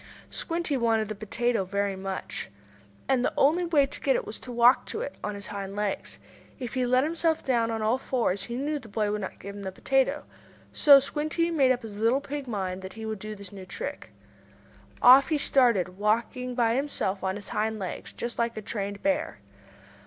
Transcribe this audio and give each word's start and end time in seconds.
Squinty 0.31 0.75
wanted 0.77 1.09
that 1.09 1.19
potato 1.19 1.63
very 1.63 1.95
much. 1.95 2.49
And 3.07 3.23
the 3.23 3.31
only 3.37 3.65
way 3.65 3.85
to 3.85 4.01
get 4.01 4.15
it 4.15 4.25
was 4.25 4.39
to 4.39 4.51
walk 4.51 4.87
to 4.87 5.01
it 5.01 5.13
on 5.23 5.35
his 5.35 5.45
hind 5.45 5.75
legs. 5.75 6.17
If 6.59 6.73
he 6.73 6.87
let 6.87 7.03
himself 7.03 7.45
down 7.45 7.69
on 7.69 7.83
all 7.83 7.99
four 7.99 8.29
legs 8.29 8.45
he 8.45 8.55
knew 8.55 8.79
the 8.79 8.87
boy 8.87 9.11
would 9.11 9.21
not 9.21 9.37
give 9.37 9.55
him 9.55 9.61
the 9.61 9.71
potato. 9.71 10.23
So 10.73 10.99
Squinty 10.99 11.51
made 11.51 11.71
up 11.71 11.83
his 11.83 11.99
little 11.99 12.19
pig 12.19 12.47
mind 12.47 12.81
that 12.81 12.93
he 12.93 13.05
would 13.05 13.19
do 13.19 13.35
this 13.35 13.51
new 13.51 13.67
trick. 13.67 14.09
Off 15.03 15.29
he 15.29 15.37
started, 15.37 15.99
walking 15.99 16.55
by 16.55 16.73
himself 16.73 17.23
on 17.23 17.35
his 17.35 17.49
hind 17.49 17.77
legs, 17.77 18.11
just 18.11 18.39
like 18.39 18.57
a 18.57 18.61
trained 18.63 19.03
bear. 19.03 19.37